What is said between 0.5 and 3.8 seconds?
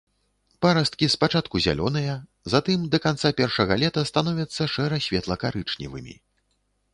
Парасткі спачатку зялёныя, затым да канца першага